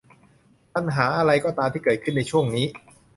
[0.75, 2.65] ปัญหาอะไรก็ตามที่เกิดขึ้นในช่วงนี้